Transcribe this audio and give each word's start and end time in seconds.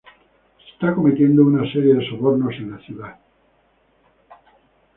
Se 0.57 0.69
están 0.71 0.95
cometiendo 0.95 1.43
una 1.43 1.61
serie 1.71 1.93
de 1.93 2.09
sobornos 2.09 2.55
en 2.55 2.71
la 2.71 2.79
ciudad. 2.79 3.19